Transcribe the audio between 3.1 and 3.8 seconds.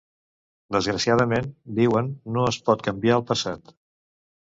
el passat.